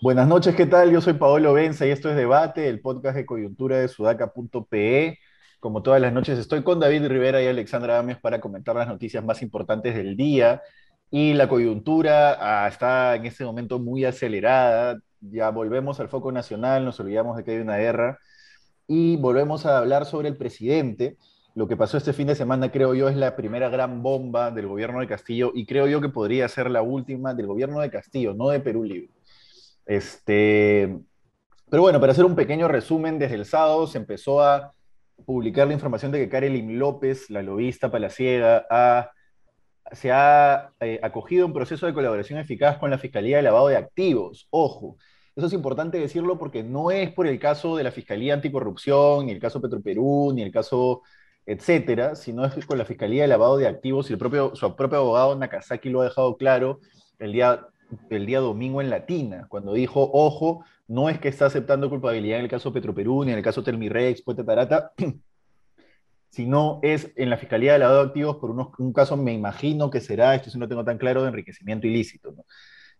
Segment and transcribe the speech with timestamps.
[0.00, 0.92] Buenas noches, ¿qué tal?
[0.92, 5.18] Yo soy Paolo Benza y esto es Debate, el podcast de coyuntura de sudaca.pe.
[5.58, 9.24] Como todas las noches estoy con David Rivera y Alexandra Ames para comentar las noticias
[9.24, 10.62] más importantes del día.
[11.10, 15.00] Y la coyuntura ah, está en este momento muy acelerada.
[15.20, 18.18] Ya volvemos al foco nacional, nos olvidamos de que hay una guerra
[18.86, 21.16] y volvemos a hablar sobre el presidente.
[21.54, 24.66] Lo que pasó este fin de semana, creo yo, es la primera gran bomba del
[24.66, 28.34] gobierno de Castillo y creo yo que podría ser la última del gobierno de Castillo,
[28.34, 29.10] no de Perú Libre.
[29.86, 30.98] Este,
[31.70, 34.74] pero bueno, para hacer un pequeño resumen, desde el sábado se empezó a
[35.24, 39.10] publicar la información de que Karelin López, la lobista palaciega, ha,
[39.92, 43.76] se ha eh, acogido un proceso de colaboración eficaz con la Fiscalía de Lavado de
[43.76, 44.46] Activos.
[44.50, 44.96] Ojo,
[45.36, 49.32] eso es importante decirlo porque no es por el caso de la Fiscalía Anticorrupción, ni
[49.32, 51.02] el caso Petroperú, ni el caso
[51.46, 54.98] etcétera, sino es con la Fiscalía de Lavado de Activos y el propio, su propio
[54.98, 56.80] abogado Nakazaki lo ha dejado claro
[57.20, 57.68] el día
[58.10, 62.44] el día domingo en Latina, cuando dijo, ojo, no es que está aceptando culpabilidad en
[62.44, 64.92] el caso Petroperú ni en el caso Telmirex, Puente Tarata,
[66.30, 70.00] sino es en la Fiscalía de Lavado de Activos por un caso, me imagino que
[70.00, 72.34] será, esto sí no tengo tan claro, de enriquecimiento ilícito.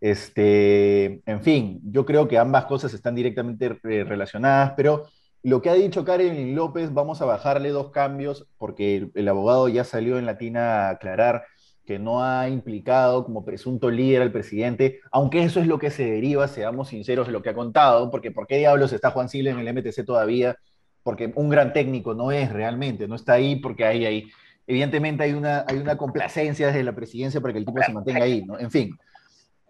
[0.00, 5.06] Este, en fin, yo creo que ambas cosas están directamente eh, relacionadas, pero
[5.42, 9.84] lo que ha dicho Karen López, vamos a bajarle dos cambios, porque el, abogado ya
[9.84, 11.44] salió en Latina a aclarar
[11.84, 16.05] que no ha implicado como presunto líder al presidente, aunque eso es lo que se
[16.05, 19.52] deriva, seamos sinceros de lo que ha contado, porque ¿por qué diablos está Juan Silva
[19.52, 20.56] en el MTC todavía?
[21.05, 24.28] Porque un gran técnico no es realmente, no está ahí porque hay ahí.
[24.67, 28.24] Evidentemente hay una, hay una complacencia desde la presidencia para que el tipo se mantenga
[28.24, 28.58] ahí, ¿no?
[28.58, 28.98] En fin.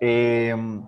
[0.00, 0.82] Em,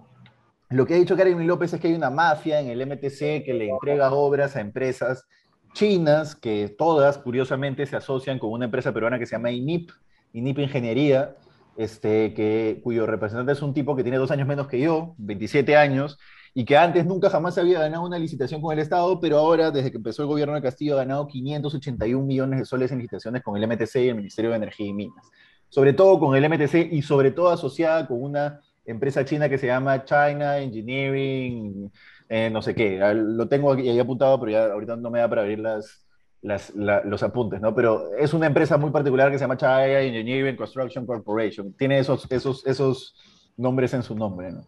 [0.71, 3.55] lo que ha dicho Karen López es que hay una mafia en el MTC que
[3.55, 5.27] le entrega obras a empresas
[5.73, 9.91] chinas que todas, curiosamente, se asocian con una empresa peruana que se llama INIP,
[10.33, 11.37] INIP Ingeniería,
[11.77, 16.19] este, cuyo representante es un tipo que tiene dos años menos que yo, 27 años,
[16.53, 19.91] y que antes nunca jamás había ganado una licitación con el Estado, pero ahora, desde
[19.91, 23.57] que empezó el gobierno de Castillo, ha ganado 581 millones de soles en licitaciones con
[23.57, 25.25] el MTC y el Ministerio de Energía y Minas.
[25.69, 28.61] Sobre todo con el MTC y sobre todo asociada con una
[28.91, 31.91] empresa china que se llama China Engineering,
[32.29, 32.99] eh, no sé qué.
[33.15, 36.05] Lo tengo aquí, ahí apuntado, pero ya ahorita no me da para abrir las,
[36.43, 37.75] los apuntes, ¿no?
[37.75, 41.73] Pero es una empresa muy particular que se llama Chaya Engineering Construction Corporation.
[41.75, 43.15] Tiene esos, esos, esos
[43.57, 44.65] nombres en su nombre, ¿no?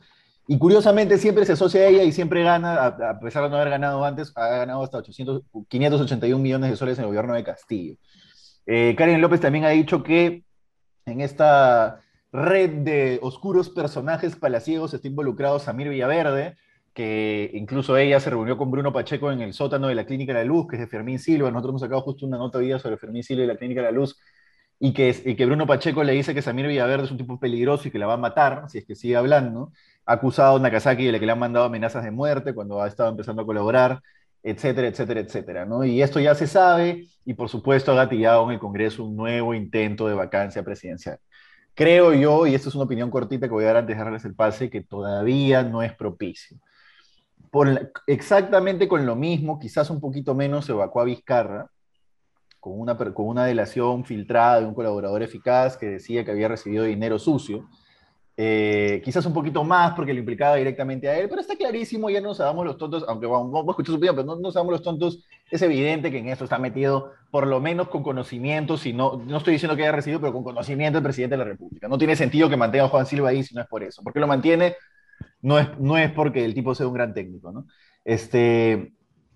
[0.47, 3.71] Y curiosamente siempre se asocia a ella y siempre gana, a, pesar de no haber
[3.71, 7.95] ganado antes, ha ganado hasta 800, 581 millones de soles en el gobierno de Castillo.
[8.67, 10.43] Eh, Karen López también ha dicho que
[11.07, 12.01] en esta
[12.33, 16.57] red de oscuros personajes palaciegos está involucrado Samir Villaverde,
[16.95, 20.41] que incluso ella se reunió con Bruno Pacheco en el sótano de la Clínica de
[20.41, 21.51] la Luz, que es de Fermín Silva.
[21.51, 23.93] Nosotros hemos sacado justo una nota hoy sobre Fermín Silva y la Clínica de la
[23.93, 24.19] Luz,
[24.79, 27.91] y que, que Bruno Pacheco le dice que Samir Villaverde es un tipo peligroso y
[27.91, 29.73] que la va a matar, si es que sigue hablando.
[30.07, 33.11] Ha acusado a Nakazaki de que le han mandado amenazas de muerte cuando ha estado
[33.11, 34.01] empezando a colaborar,
[34.43, 35.67] etcétera, etcétera, etcétera.
[35.67, 35.85] ¿no?
[35.85, 39.55] Y esto ya se sabe, y por supuesto ha gatillado en el Congreso un nuevo
[39.55, 41.19] intento de vacancia presidencial.
[41.81, 44.27] Creo yo, y esto es una opinión cortita que voy a dar antes de darles
[44.27, 46.59] el pase, que todavía no es propicio
[48.07, 51.71] exactamente con lo mismo, quizás un poquito menos, se evacuó a Vizcarra,
[52.61, 56.85] con una, con una delación filtrada de un colaborador eficaz que decía que había recibido
[56.85, 57.69] dinero sucio.
[58.37, 62.21] Eh, quizás un poquito más porque lo implicaba directamente a él, pero está clarísimo, ya
[62.21, 64.73] no nos damos los tontos, aunque vamos, a escuchar su opinión, pero no nos damos
[64.73, 68.93] los tontos, es evidente que en esto está metido, por lo menos con conocimiento, si
[68.93, 71.89] no, no estoy diciendo que haya recibido, pero con conocimiento del presidente de la República.
[71.89, 74.03] No tiene sentido que mantenga a Juan Silva ahí si no es por eso.
[74.03, 74.75] ¿Por qué lo mantiene?
[75.43, 77.67] no es, no es porque el tipo sea un gran técnico, ¿no?
[78.05, 78.93] Este,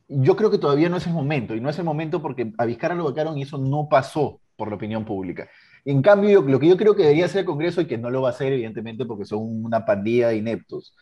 [0.08, 2.64] yo creo que todavía no es el momento, y no es el momento porque a
[2.64, 5.48] Vizcarra lo vacaron y eso no pasó por la opinión pública.
[5.84, 8.22] En cambio, lo que yo creo que debería hacer el Congreso, y que no lo
[8.22, 10.94] va a hacer, evidentemente, porque son una pandilla de ineptos,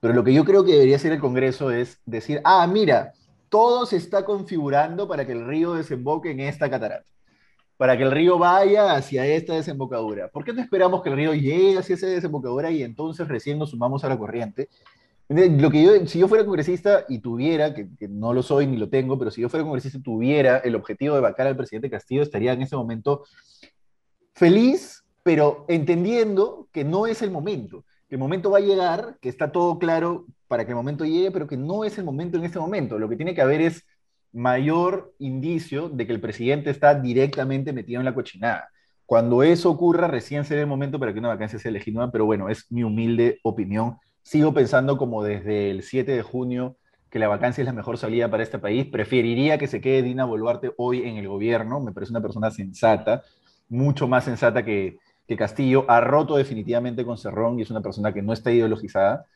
[0.00, 3.12] pero lo que yo creo que debería hacer el Congreso es decir, ah, mira,
[3.54, 7.06] todo se está configurando para que el río desemboque en esta catarata
[7.76, 10.28] para que el río vaya hacia esta desembocadura.
[10.28, 13.70] ¿Por qué no esperamos que el río llegue hacia esa desembocadura y entonces recién nos
[13.70, 14.68] sumamos a la corriente?
[15.28, 18.88] Lo que yo, si yo fuera congresista y tuviera, que, no lo soy ni lo
[18.88, 22.22] tengo, pero si yo fuera congresista y tuviera el objetivo de vacar al presidente Castillo,
[22.22, 23.24] estaría en ese momento
[24.34, 27.84] feliz, pero entendiendo que no es el momento.
[28.14, 31.48] El momento va a llegar, que está todo claro para que el momento llegue, pero
[31.48, 32.96] que no es el momento en este momento.
[32.96, 33.84] Lo que tiene que haber es
[34.30, 38.68] mayor indicio de que el presidente está directamente metido en la cochinada.
[39.04, 42.48] Cuando eso ocurra, recién será el momento para que una vacancia sea legítima, pero bueno,
[42.48, 43.96] es mi humilde opinión.
[44.22, 46.76] Sigo pensando como desde el 7 de junio
[47.10, 48.86] que la vacancia es la mejor salida para este país.
[48.86, 51.80] Preferiría que se quede Dina Boluarte hoy en el gobierno.
[51.80, 53.24] Me parece una persona sensata,
[53.68, 55.84] mucho más sensata que, que Castillo.
[55.88, 59.26] Ha roto definitivamente con Cerrón y es una persona que no está ideologizada.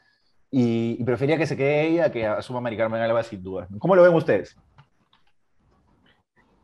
[0.51, 3.69] Y, y preferiría que se quede ella que asuma Mari Carmen Alba sin duda.
[3.79, 4.57] ¿Cómo lo ven ustedes?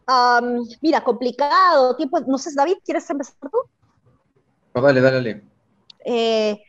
[0.06, 3.58] Um, mira, complicado, tiempo, no sé, David, ¿quieres empezar tú?
[4.74, 5.44] Oh, dale, dale, dale.
[6.04, 6.62] Eh,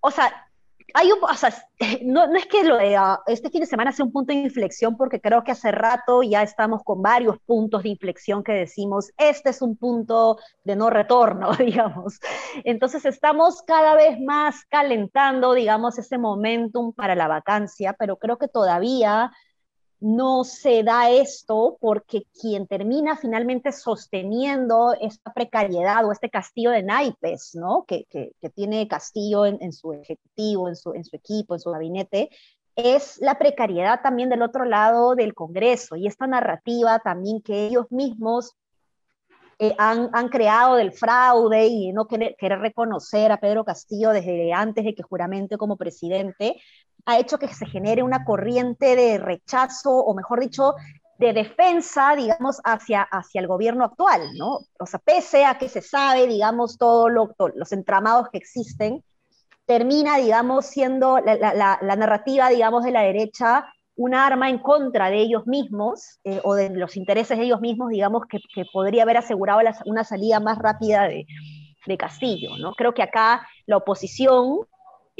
[0.00, 0.49] o sea,
[0.94, 1.52] hay un, o sea,
[2.04, 4.96] no, es que lo de, uh, este fin de semana sea un punto de inflexión,
[4.96, 9.50] porque creo que hace rato ya estamos con varios puntos de inflexión que decimos, este
[9.50, 12.20] es un punto de no retorno, digamos.
[12.64, 18.48] Entonces estamos cada vez más calentando, digamos, ese momentum para la vacancia, pero creo que
[18.48, 19.32] todavía
[20.00, 26.82] no se da esto porque quien termina finalmente sosteniendo esta precariedad o este castillo de
[26.82, 27.84] naipes, ¿no?
[27.86, 31.70] Que, que, tiene Castillo en, en, su ejecutivo, en su, en su equipo, en su
[31.70, 32.30] gabinete,
[32.76, 37.86] es la precariedad también del otro lado del Congreso y esta narrativa también que ellos
[37.90, 38.54] mismos
[39.58, 44.54] eh, han, han, creado del fraude y no querer, querer, reconocer a Pedro Castillo desde
[44.54, 46.56] antes de que juramente como presidente,
[47.06, 50.74] ha hecho que se genere una corriente de rechazo, o mejor dicho,
[51.18, 54.60] de defensa, digamos, hacia, hacia el gobierno actual, ¿no?
[54.78, 59.04] O sea, pese a que se sabe, digamos, todos lo, los entramados que existen,
[59.66, 63.66] termina, digamos, siendo la, narrativa, digamos, de la derecha
[63.96, 67.90] un arma en contra de ellos mismos eh, o de los intereses de ellos mismos,
[67.90, 71.26] digamos, que, que podría haber asegurado una salida más rápida de,
[71.86, 72.72] de, Castillo, ¿no?
[72.72, 74.60] Creo que acá la oposición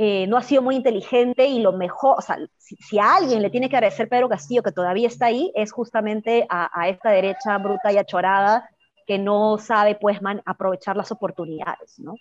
[0.03, 3.51] eh, no ha sido muy inteligente y lo mejor, o sea, si, a alguien le
[3.51, 7.93] tiene que agradecer Pedro Castillo, que todavía está ahí, es justamente a, esta derecha bruta
[7.93, 8.67] y achorada
[9.07, 12.15] que no sabe, pues, man, aprovechar las oportunidades, ¿no?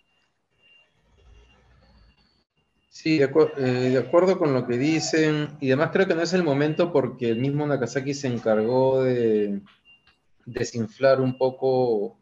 [2.90, 6.34] Sí, de, eh, de, acuerdo con lo que dicen, y además creo que no es
[6.34, 9.62] el momento porque el mismo Nakazaki se encargó de
[10.46, 12.19] desinflar un poco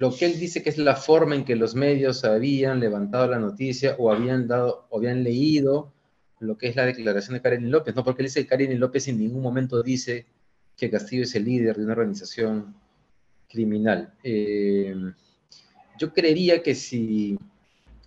[0.00, 3.38] lo que él dice que es la forma en que los medios habían levantado la
[3.38, 5.92] noticia o habían dado o habían leído
[6.38, 9.08] lo que es la declaración de Karen López, no porque él dice que Karen López
[9.08, 10.24] en ningún momento dice
[10.74, 12.74] que Castillo es el líder de una organización
[13.46, 14.14] criminal.
[14.24, 14.94] Eh,
[15.98, 17.38] yo creería que si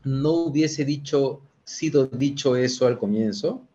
[0.04, 3.68] no hubiese dicho sido dicho eso al comienzo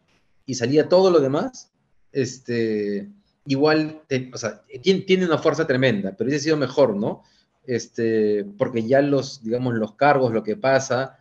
[0.44, 1.70] y salía todo lo demás,
[2.10, 3.08] este,
[3.46, 7.22] igual, o sea, tiene, una fuerza tremenda, pero hubiese sido mejor, ¿no?
[7.68, 11.18] Este, porque ya los, digamos, los cargos, lo que pasa,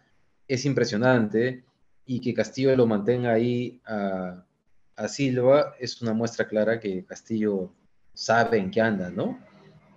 [0.48, 1.66] es impresionante
[2.06, 4.46] y que Castillo lo mantenga ahí a,
[4.96, 7.70] a Silva es una muestra clara que Castillo
[8.14, 9.38] sabe en qué anda, ¿no?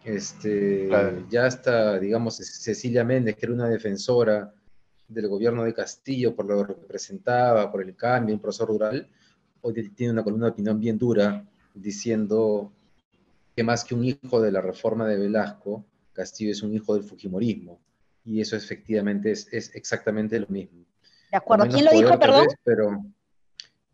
[0.04, 1.24] Este, claro.
[1.30, 4.52] Ya está, digamos, Cecilia Méndez, que era una defensora
[5.06, 9.08] del gobierno de Castillo por lo que representaba, por el cambio, un proceso rural,
[9.60, 11.44] hoy tiene una columna de opinión bien dura
[11.74, 12.72] diciendo
[13.54, 15.84] que más que un hijo de la reforma de Velasco,
[16.20, 17.80] Castillo es un hijo del Fujimorismo.
[18.24, 20.84] Y eso efectivamente es, es exactamente lo mismo.
[21.30, 21.66] De acuerdo.
[21.68, 22.46] ¿Quién lo dijo, perdón?
[22.46, 23.04] Vez, pero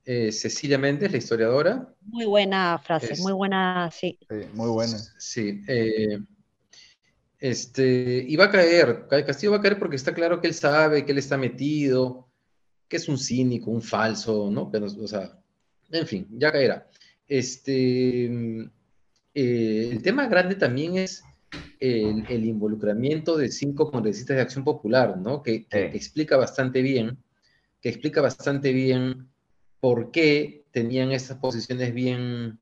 [0.05, 1.95] eh, Cecilia Méndez, la historiadora.
[2.03, 4.19] Muy buena frase, es, muy buena, sí.
[4.29, 4.37] sí.
[4.55, 4.99] Muy buena.
[5.19, 5.63] Sí.
[5.69, 6.19] Eh,
[7.39, 11.05] este, y va a caer, Castillo va a caer porque está claro que él sabe,
[11.05, 12.29] que él está metido,
[12.89, 14.71] que es un cínico, un falso, ¿no?
[14.71, 15.39] Que no o sea,
[15.91, 16.89] en fin, ya caerá.
[17.29, 18.25] Este,
[19.35, 21.23] eh, el tema grande también es
[21.81, 25.43] el, el, involucramiento de cinco congresistas de Acción Popular, ¿no?
[25.43, 27.19] Que, que, que, explica bastante bien,
[27.81, 29.29] que explica bastante bien
[29.81, 32.59] por qué tenían esas posiciones bien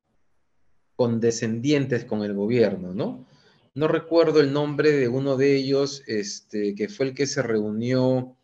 [0.96, 3.26] condescendientes con el gobierno, ¿no?
[3.74, 8.36] no recuerdo el nombre de uno de ellos, este, que fue el que se reunió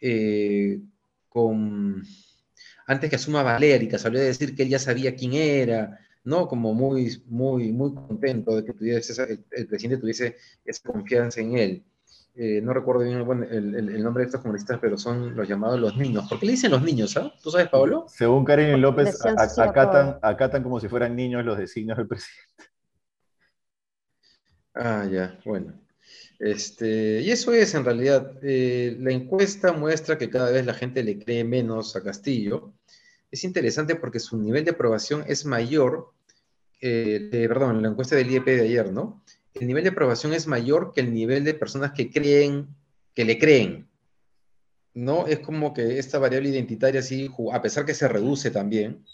[0.00, 0.80] eh,
[1.28, 2.02] con,
[2.86, 6.48] antes que asuma Valérica, salió a decir que él ya sabía quién era, ¿no?
[6.48, 11.40] Como muy, muy, muy contento de que tuviese esa, el, el, presidente tuviese esa confianza
[11.40, 11.84] en él.
[12.34, 15.80] Eh, no recuerdo bien bueno, el, el, nombre de estos comunistas, pero son los llamados
[15.80, 16.28] los niños.
[16.28, 17.16] ¿Por qué le dicen los niños?
[17.16, 17.32] ¿ah?
[17.42, 18.04] ¿Tú sabes, Pablo?
[18.08, 22.44] Según Karen López, acatan, acatan como si fueran niños los designios del presidente.
[24.78, 25.72] Ah, ya, bueno.
[26.38, 31.02] Este, y eso es en realidad, eh, la encuesta muestra que cada vez la gente
[31.02, 32.74] le cree menos a Castillo.
[33.30, 36.12] Es interesante porque su nivel de aprobación es mayor,
[36.80, 39.22] eh, de, perdón, la encuesta del IEP de ayer, ¿no?
[39.54, 42.68] El nivel de aprobación es mayor que el nivel de personas que creen,
[43.14, 43.88] que le creen,
[44.94, 45.26] ¿no?
[45.26, 49.04] Es como que esta variable identitaria, sí, a pesar que se reduce también,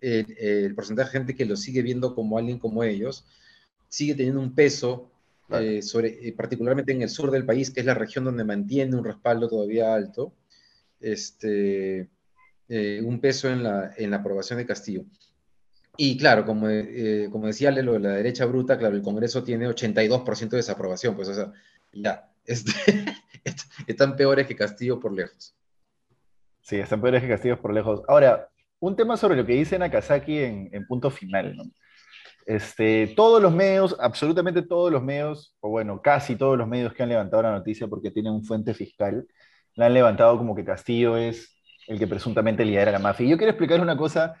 [0.00, 3.26] el, el porcentaje de gente que lo sigue viendo como alguien como ellos,
[3.88, 5.10] sigue teniendo un peso,
[5.48, 5.64] claro.
[5.64, 8.96] eh, sobre, eh, particularmente en el sur del país, que es la región donde mantiene
[8.96, 10.32] un respaldo todavía alto.
[11.00, 12.08] Este,
[12.68, 15.04] eh, un peso en la, en la aprobación de Castillo.
[16.02, 19.68] Y claro, como, eh, como decía lo de la derecha bruta, claro, el Congreso tiene
[19.68, 21.52] 82% de desaprobación, pues o sea,
[21.92, 22.72] ya, este,
[23.86, 25.54] están peores que Castillo por lejos.
[26.62, 28.00] Sí, están peores que Castillo por lejos.
[28.08, 31.54] Ahora, un tema sobre lo que dice Nakazaki en, en punto final.
[32.46, 37.02] Este, todos los medios, absolutamente todos los medios, o bueno, casi todos los medios que
[37.02, 39.26] han levantado la noticia porque tienen un fuente fiscal,
[39.74, 43.26] la han levantado como que Castillo es el que presuntamente lidera la mafia.
[43.26, 44.40] Y yo quiero explicar una cosa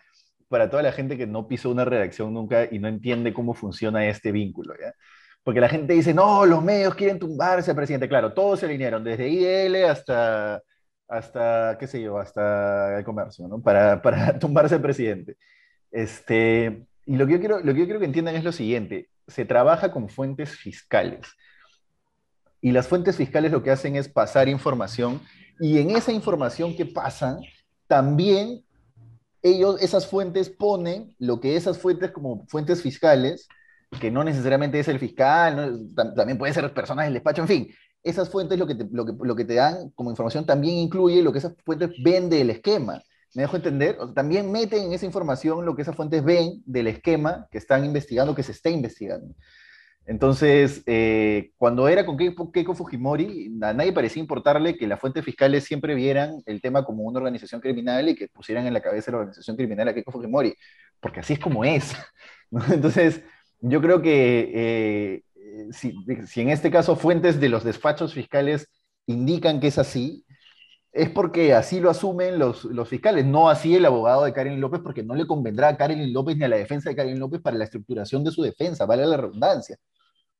[0.50, 4.08] para toda la gente que no pisó una redacción nunca y no entiende cómo funciona
[4.08, 4.74] este vínculo.
[5.44, 8.08] Porque la gente dice, no, los medios quieren tumbarse al presidente.
[8.08, 10.60] Claro, todos se alinearon, desde IDL hasta,
[11.06, 13.62] hasta qué sé yo, hasta el comercio, ¿no?
[13.62, 15.36] Para, para tumbarse al presidente.
[15.92, 19.08] Este, y lo que, yo quiero, lo que yo quiero que entiendan es lo siguiente,
[19.28, 21.28] se trabaja con fuentes fiscales.
[22.60, 25.20] Y las fuentes fiscales lo que hacen es pasar información
[25.60, 27.38] y en esa información que pasan,
[27.86, 28.64] también
[29.42, 33.48] ellos, esas fuentes ponen lo que esas fuentes como fuentes fiscales,
[34.00, 37.68] que no necesariamente es el fiscal, también pueden ser personas del despacho, en fin,
[38.02, 41.32] esas fuentes lo que, lo, que, lo que te dan como información también incluye lo
[41.32, 43.02] que esas fuentes ven del esquema.
[43.34, 43.96] ¿Me dejo entender?
[44.14, 48.34] también meten en esa información lo que esas fuentes ven del esquema que están investigando,
[48.34, 49.34] que se está investigando.
[50.06, 55.64] Entonces, eh, cuando era con Keiko, Fujimori, a nadie parecía importarle que las fuentes fiscales
[55.64, 59.18] siempre vieran el tema como una organización criminal y que pusieran en la cabeza la
[59.18, 60.54] organización criminal a Keiko Fujimori,
[61.00, 61.92] porque así es como es.
[62.72, 63.22] Entonces,
[63.60, 65.22] yo creo que eh,
[65.72, 65.94] si,
[66.26, 68.68] si en este caso fuentes de los despachos fiscales
[69.06, 70.24] indican que es así,
[70.92, 74.80] es porque así lo asumen los, los, fiscales, no así el abogado de Karen López,
[74.82, 77.56] porque no le convendrá a Karen López ni a la defensa de Karen López para
[77.56, 79.76] la estructuración de su defensa, vale la redundancia.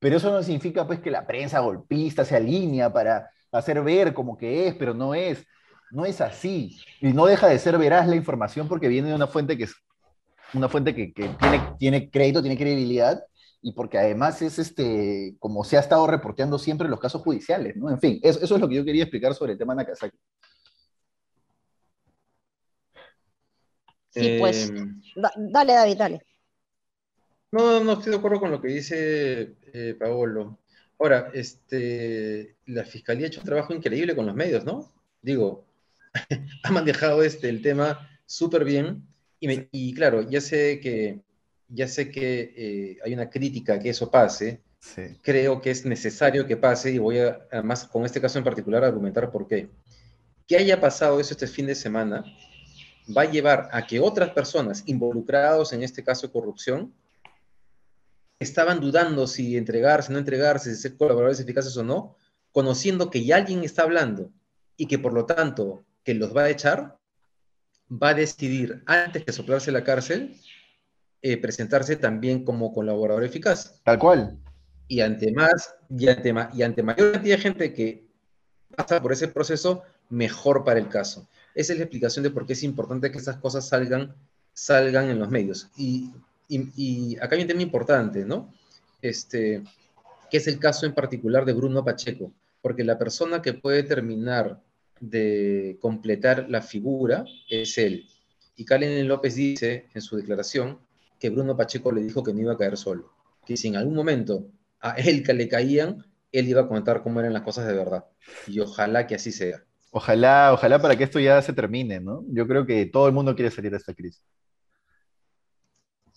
[0.00, 4.37] Pero eso no significa pues que la prensa golpista se alinea para hacer ver como
[4.37, 5.47] que es, pero no es.
[5.92, 6.80] No es así.
[7.00, 9.75] Y no deja de ser veraz la información porque viene de una fuente que es
[10.54, 13.23] una fuente que, que tiene, tiene crédito, tiene credibilidad
[13.62, 17.90] y porque además es este, como se ha estado reporteando siempre los casos judiciales, ¿no?
[17.90, 20.16] En fin, eso, eso es lo que yo quería explicar sobre el tema Nakazaki.
[24.11, 24.71] Sí, pues.
[24.71, 25.00] Em,
[25.52, 26.26] dale, David, dale.
[27.52, 30.59] No, no estoy de acuerdo con lo que dice eh, Paolo.
[30.99, 34.92] Ahora, este, la fiscalía ha hecho un trabajo increíble con los medios, ¿no?
[35.21, 35.64] Digo,
[36.62, 39.02] ha manejado este, el tema súper bien.
[39.40, 41.21] Y, y, claro, ya sé que,
[41.69, 44.61] ya sé que eh, hay una crítica a que eso pase.
[45.23, 48.85] Creo que es necesario que pase y voy a, además, con este caso en particular,
[48.85, 49.69] argumentar por qué.
[50.47, 52.25] Que haya pasado eso este fin de semana
[53.16, 56.92] va a llevar a que otras personas involucradas en este caso de corrupción
[58.40, 62.16] estaban dudando si entregarse, no entregarse, si ser colaboradores eficaces o no,
[62.52, 64.32] conociendo que ya alguien está hablando
[64.76, 66.99] y que por lo tanto que los va a echar,
[67.90, 70.37] va a decidir antes que soplarse la cárcel,
[71.23, 73.80] eh, presentarse también como colaborador eficaz.
[73.85, 74.38] Tal cual.
[74.88, 78.09] Y ante más, y ante, y ante mayor cantidad de gente que
[78.75, 81.28] pasa por ese proceso, mejor para el caso.
[81.54, 84.14] Esa es la explicación de por qué es importante que esas cosas salgan,
[84.54, 85.68] salgan en los medios.
[85.76, 86.11] Y,
[87.21, 88.52] acá hay un tema importante, ¿no?
[89.02, 89.62] Este,
[90.30, 94.61] que es el caso en particular de Bruno Pacheco, porque la persona que puede terminar
[95.00, 98.07] de completar la figura es él.
[98.57, 100.78] Y Kalen López dice en su declaración
[101.19, 103.12] que Bruno Pacheco le dijo que no iba a caer solo,
[103.47, 104.47] que si en algún momento
[104.80, 108.04] a él que le caían, él iba a contar cómo eran las cosas de verdad.
[108.47, 109.62] Y ojalá que así sea.
[109.90, 112.25] Ojalá, ojalá para que esto ya se termine, ¿no?
[112.28, 114.23] Yo creo que todo el mundo quiere salir de esta crisis.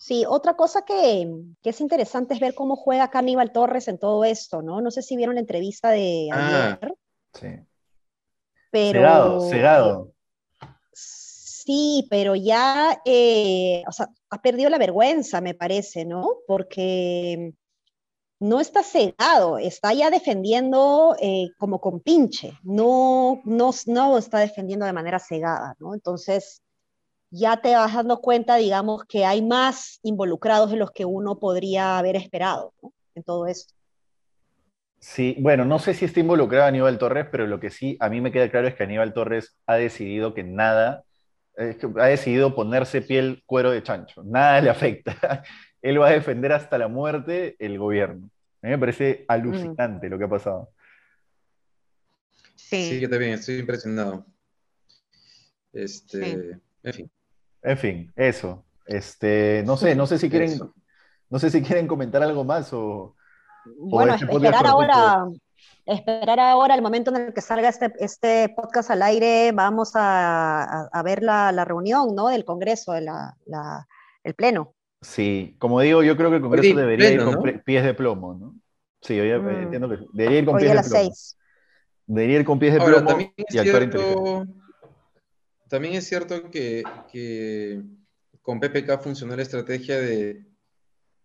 [0.04, 1.26] Sí, otra cosa que,
[1.62, 4.82] es interesante es ver cómo juega Caníbal Torres en todo esto, ¿no?
[4.82, 6.94] No sé si vieron la entrevista de ah, ayer.
[7.32, 7.48] sí.
[8.70, 10.12] Pero, cegado, cegado.
[10.92, 16.28] Sí, pero ya, eh, o sea, ha perdido la vergüenza, me parece, ¿no?
[16.46, 17.54] Porque
[18.40, 24.84] no está cegado, está ya defendiendo eh, como con pinche, no, no, no está defendiendo
[24.84, 25.94] de manera cegada, ¿no?
[25.94, 26.60] Entonces,
[27.34, 31.98] ya te vas dando cuenta, digamos, que hay más involucrados de los que uno podría
[31.98, 32.92] haber esperado ¿no?
[33.16, 33.74] en todo esto.
[35.00, 38.20] Sí, bueno, no sé si está involucrado Aníbal Torres, pero lo que sí a mí
[38.20, 41.04] me queda claro es que Aníbal Torres ha decidido que nada,
[41.58, 45.42] ha decidido ponerse piel cuero de chancho, nada le afecta.
[45.82, 48.30] Él va a defender hasta la muerte el gobierno.
[48.62, 50.70] A mí me parece alucinante lo que ha pasado.
[52.54, 52.90] Sí.
[52.90, 54.24] sí, yo también estoy impresionado.
[55.72, 57.10] Este, en fin.
[57.64, 58.62] En fin, eso.
[58.86, 60.60] Este, no sé, no sé si quieren,
[61.30, 63.16] no sé si quieren comentar algo más o.
[63.78, 65.24] Bueno, esperar ahora,
[65.86, 70.90] esperar ahora el momento en el que salga este, este podcast al aire, vamos a,
[71.02, 72.28] ver la, reunión, ¿no?
[72.28, 73.86] Del Congreso, de la,
[74.22, 74.74] el Pleno.
[75.00, 78.54] Sí, como digo, yo creo que el Congreso debería ir con pies de plomo, ¿no?
[79.00, 79.48] Sí, yo mm.
[79.48, 80.94] entiendo que debería ir con pies de plomo.
[80.94, 81.38] Seis.
[82.06, 84.46] Debería ir con pies de plomo y actuar cierto,
[85.68, 87.82] También es cierto que, que
[88.42, 90.44] con PPK funcionó la estrategia de,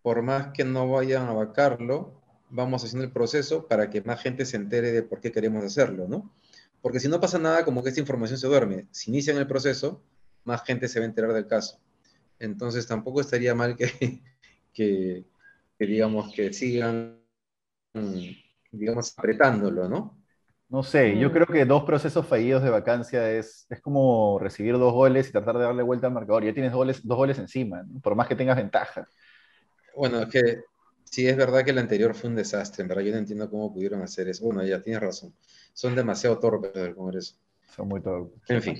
[0.01, 4.45] por más que no vayan a vacarlo, vamos haciendo el proceso para que más gente
[4.45, 6.33] se entere de por qué queremos hacerlo, ¿no?
[6.81, 8.87] Porque si no pasa nada, como que esta información se duerme.
[8.91, 10.01] Si inician el proceso,
[10.45, 11.79] más gente se va a enterar del caso.
[12.39, 14.21] Entonces tampoco estaría mal que,
[14.73, 15.25] que,
[15.77, 17.19] digamos, que sigan,
[18.71, 20.17] digamos, apretándolo, ¿no?
[20.69, 21.33] No sé, yo mm.
[21.33, 25.57] creo que dos procesos fallidos de vacancia es, es como recibir dos goles y tratar
[25.57, 26.43] de darle vuelta al marcador.
[26.43, 29.07] Ya tienes dos goles, dos goles encima, por más que tengas ventaja.
[29.95, 30.63] Bueno, es que
[31.09, 33.73] Sí, es verdad que el anterior fue un desastre, en verdad yo no entiendo cómo
[33.73, 34.45] pudieron hacer eso.
[34.45, 35.33] Bueno, ya tienes razón.
[35.73, 37.35] Son demasiado torpes del Congreso.
[37.75, 38.39] Son muy torpes.
[38.47, 38.77] En fin.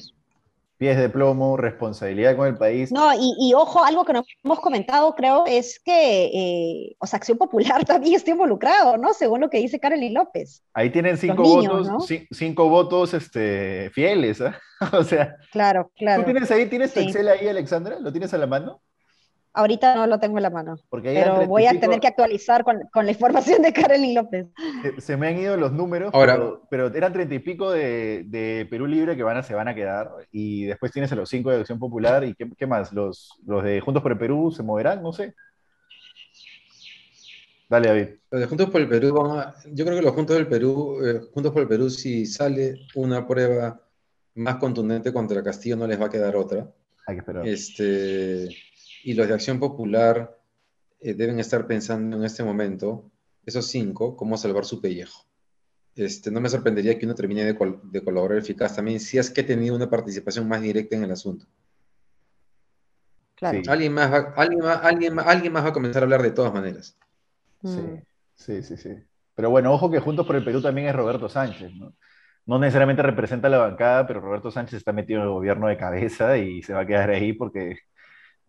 [0.80, 2.90] Pies de plomo, responsabilidad con el país.
[2.90, 7.38] No, y, ojo, algo que no hemos comentado, creo, es que, eh, o sea, Acción
[7.38, 9.14] Popular también está involucrado, ¿no?
[9.14, 10.64] Según lo que dice Carolyn López.
[10.74, 14.54] Ahí tienen cinco votos, cinco votos este, fieles, ¿eh?
[14.94, 15.36] o sea.
[15.52, 16.24] Claro, claro.
[16.24, 18.00] ¿Tú tienes ahí, tienes Excel ahí, Alexandra?
[18.00, 18.82] ¿Lo tienes a la mano?
[19.52, 23.12] Ahorita no lo tengo en la mano, pero voy a tener que actualizar con, la
[23.12, 24.48] información de Karen López.
[25.00, 26.14] Se, me han ido los números,
[26.70, 30.12] pero, eran treinta y pico de, Perú Libre que van a, se van a quedar,
[30.32, 32.94] y después tienes a los cinco de Acción Popular, y ¿qué, más?
[32.94, 35.34] Los, los de Juntos por el Perú se moverán, no sé.
[37.68, 38.08] Dale, David.
[38.30, 39.16] Los de Juntos por el Perú
[39.74, 43.28] yo creo que los Juntos del Perú, eh, Juntos por el Perú, si sale una
[43.28, 43.82] prueba
[44.36, 46.68] más contundente contra Castillo, no les va a quedar otra.
[47.08, 47.48] Hay que esperar.
[47.48, 48.50] Este
[49.04, 50.38] y los de Acción Popular
[51.00, 53.10] eh, deben estar pensando en este momento,
[53.46, 55.26] esos cinco, cómo salvar su pellejo.
[55.96, 59.46] Este, no me sorprendería que uno termine de, colaborar eficaz también, si es que ha
[59.46, 61.46] tenido una participación más directa en el asunto.
[63.36, 63.62] Claro.
[63.68, 64.80] Alguien, más va, alguien, más,
[65.26, 66.98] alguien, más, va a comenzar a hablar de todas maneras.
[67.64, 68.02] Sí, mm.
[68.36, 68.90] sí, sí, sí.
[69.36, 71.94] Pero bueno, ojo que Juntos por el Perú también es Roberto Sánchez, ¿no?
[72.46, 76.38] No necesariamente representa la bancada, pero Roberto Sánchez está metido en el gobierno de cabeza
[76.38, 77.78] y se va a quedar ahí porque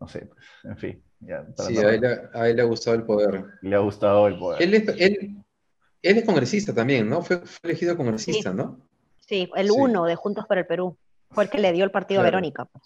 [0.00, 1.02] no sé, pues, en fin.
[1.20, 3.44] sí, a él, le ha gustado el poder.
[3.60, 4.62] Le ha gustado el poder.
[4.62, 5.44] Él es, él,
[6.02, 7.22] es congresista también, ¿no?
[7.22, 8.80] Fue, elegido congresista, ¿no?
[9.20, 10.96] Sí, el uno de Juntos por el Perú.
[11.30, 12.64] Fue el que le dio el partido a Verónica.
[12.64, 12.84] Pues.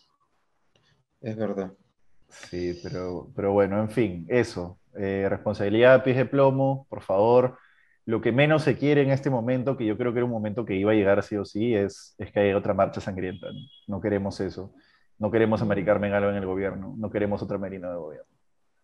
[1.22, 1.72] Es verdad.
[2.28, 4.78] Sí, pero, pero bueno, en fin, eso.
[4.96, 7.56] Eh, responsabilidad, pies de plomo, por favor.
[8.04, 10.64] Lo que menos se quiere en este momento, que yo creo que era un momento
[10.66, 13.46] que iba a llegar sí o sí, es, es que haya otra marcha sangrienta.
[13.86, 14.74] no queremos eso.
[15.18, 18.28] No queremos a Mari Carmen Alba en el gobierno, no queremos otra Marina de gobierno.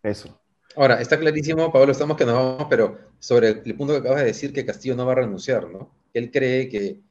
[0.01, 0.41] Eso.
[0.75, 4.27] Ahora, está clarísimo, Pablo, estamos que nos vamos, pero sobre el, punto que acabas de
[4.27, 5.93] decir, que Castillo no va a renunciar, ¿no?
[6.13, 7.01] Él cree que,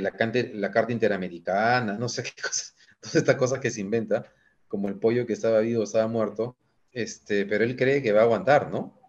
[0.00, 0.12] la,
[0.54, 4.26] la Carta Interamericana, no sé qué cosas, todas estas cosas que se inventa,
[4.68, 6.56] como el pollo que estaba vivo estaba muerto,
[6.92, 9.00] este, pero él cree que va a aguantar, ¿no?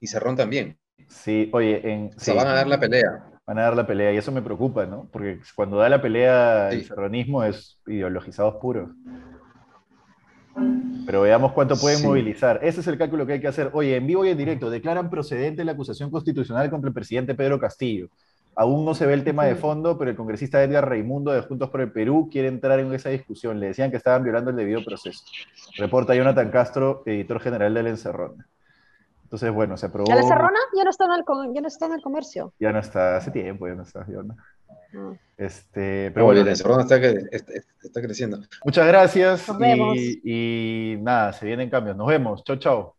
[0.00, 0.78] Y Cerrón también.
[1.08, 2.18] Sí, oye, en...
[2.18, 4.86] Se van a dar la pelea van a dar la pelea y eso me preocupa,
[4.86, 5.08] ¿no?
[5.12, 8.90] Porque cuando da la pelea el serronismo es ideologizados puros.
[11.06, 12.60] Pero veamos cuánto pueden movilizar.
[12.62, 13.70] Ese es el cálculo que hay que hacer.
[13.74, 17.58] Oye, en vivo y en directo, declaran procedente la acusación constitucional contra el presidente Pedro
[17.58, 18.08] Castillo.
[18.56, 21.70] Aún no se ve el tema de fondo, pero el congresista Edgar Raimundo de Juntos
[21.70, 23.58] por el Perú quiere entrar en esa discusión.
[23.58, 25.24] Le decían que estaban violando el debido proceso.
[25.76, 28.46] Reporta Jonathan Castro, editor general del Encerrona.
[29.34, 30.06] Entonces, bueno, se aprobó.
[30.06, 30.60] ¿Ya la Serrona?
[30.76, 32.52] Ya no está en el, ya no está en el comercio.
[32.60, 34.06] Ya no está, hace tiempo ya no está.
[34.06, 34.36] Ya no.
[34.96, 35.12] Ah.
[35.36, 36.98] Este, pero bueno, la Serrona está,
[37.82, 38.38] está, creciendo.
[38.64, 39.48] Muchas gracias.
[39.96, 40.20] Y,
[40.92, 41.96] y, nada, se vienen cambios.
[41.96, 42.44] Nos vemos.
[42.44, 42.94] Chau, chau.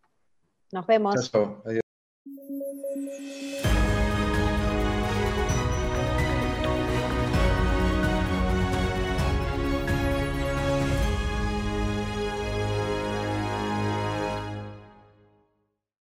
[0.74, 1.15] Nos vemos.
[1.15, 1.62] Chau, chau.
[1.65, 1.85] Adiós.